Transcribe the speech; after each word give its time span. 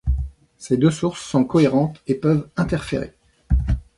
Ces 0.57 0.77
deux 0.77 0.89
sources 0.89 1.21
sont 1.23 1.43
cohérentes 1.43 2.01
et 2.07 2.15
peuvent 2.15 2.49
interférer. 2.57 3.13